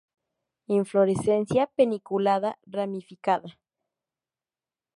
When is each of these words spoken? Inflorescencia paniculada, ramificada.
Inflorescencia 0.79 1.63
paniculada, 1.77 2.51
ramificada. 2.75 3.51